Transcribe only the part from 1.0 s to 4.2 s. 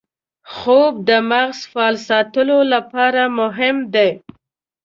د مغز فعال ساتلو لپاره مهم دی